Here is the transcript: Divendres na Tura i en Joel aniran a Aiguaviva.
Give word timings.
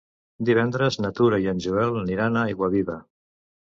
Divendres 0.49 0.97
na 1.05 1.13
Tura 1.21 1.41
i 1.45 1.47
en 1.53 1.63
Joel 1.69 2.03
aniran 2.03 2.43
a 2.43 2.49
Aiguaviva. 2.53 3.03